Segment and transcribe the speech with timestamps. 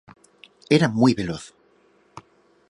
[0.75, 1.53] Era muy veloz.